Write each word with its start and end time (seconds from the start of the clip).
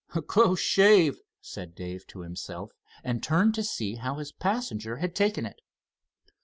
"A 0.15 0.21
close 0.23 0.59
shave," 0.59 1.19
said 1.41 1.75
Dave, 1.75 2.07
to 2.07 2.21
himself, 2.21 2.71
and 3.03 3.21
turned 3.21 3.53
to 3.53 3.63
see 3.63 3.97
how 3.97 4.15
his 4.15 4.31
passenger 4.31 4.97
had 4.97 5.13
taken 5.13 5.45
it. 5.45 5.61